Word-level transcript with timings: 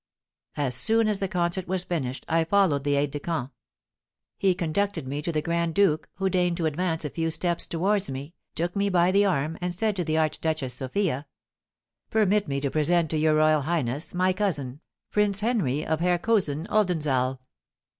As 0.57 0.73
soon 0.73 1.07
as 1.07 1.19
the 1.19 1.27
concert 1.27 1.67
was 1.67 1.83
finished 1.83 2.25
I 2.27 2.43
followed 2.43 2.83
the 2.83 2.95
aide 2.95 3.11
de 3.11 3.19
camp; 3.19 3.53
he 4.35 4.55
conducted 4.55 5.07
me 5.07 5.21
to 5.21 5.31
the 5.31 5.43
grand 5.43 5.75
duke, 5.75 6.09
who 6.15 6.27
deigned 6.27 6.57
to 6.57 6.65
advance 6.65 7.05
a 7.05 7.11
few 7.11 7.29
steps 7.29 7.67
towards 7.67 8.09
me, 8.09 8.33
took 8.55 8.75
me 8.75 8.89
by 8.89 9.11
the 9.11 9.25
arm, 9.25 9.59
and 9.61 9.75
said 9.75 9.95
to 9.97 10.03
the 10.03 10.17
Archduchess 10.17 10.73
Sophia: 10.73 11.27
"Permit 12.09 12.47
me 12.47 12.59
to 12.61 12.71
present 12.71 13.11
to 13.11 13.17
your 13.19 13.35
royal 13.35 13.61
highness 13.61 14.15
my 14.15 14.33
cousin, 14.33 14.81
Prince 15.11 15.41
Henry 15.41 15.85
of 15.85 15.99
Herkaüsen 15.99 16.65
Oldenzaal." 16.69 17.37